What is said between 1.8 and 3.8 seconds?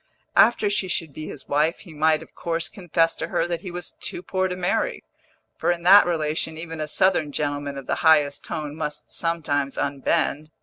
he might of course confess to her that he